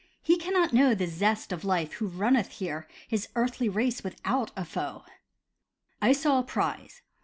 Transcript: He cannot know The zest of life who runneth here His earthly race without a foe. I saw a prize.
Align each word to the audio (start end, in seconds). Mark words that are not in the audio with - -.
He 0.23 0.35
cannot 0.37 0.73
know 0.73 0.95
The 0.95 1.05
zest 1.05 1.51
of 1.51 1.63
life 1.63 1.93
who 1.93 2.07
runneth 2.07 2.53
here 2.53 2.87
His 3.07 3.29
earthly 3.35 3.69
race 3.69 4.03
without 4.03 4.49
a 4.57 4.65
foe. 4.65 5.03
I 6.01 6.11
saw 6.11 6.39
a 6.39 6.43
prize. 6.43 7.03